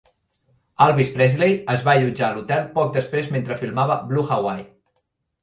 Elvis 0.85 1.11
Presley 1.17 1.53
es 1.73 1.83
va 1.89 1.93
allotjar 1.99 2.31
a 2.31 2.39
l'hotel 2.39 2.65
poc 2.79 2.91
després 2.97 3.31
mentre 3.37 3.59
filmava 3.61 4.01
"Blue 4.09 4.27
Hawaii". 4.39 4.67